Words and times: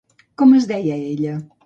Com 0.41 0.55
es 0.59 0.65
deia 0.71 0.97
ella? 1.11 1.37